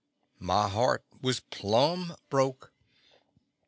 My 0.39 0.67
heart 0.67 1.05
was 1.21 1.41
plumb 1.41 2.15
broke. 2.31 2.73